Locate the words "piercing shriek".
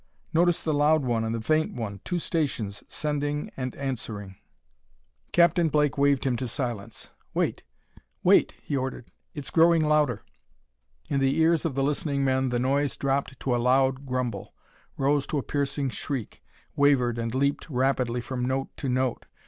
15.43-16.41